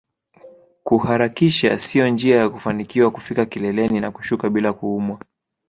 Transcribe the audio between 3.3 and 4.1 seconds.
kileleni